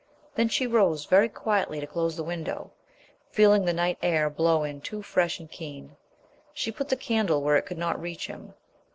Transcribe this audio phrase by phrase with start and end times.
[0.33, 2.71] Then she rose very quietly to close the window,
[3.29, 5.95] feeling the night air blow in too fresh and keen.
[6.55, 8.55] She put the candle where it could not reach him.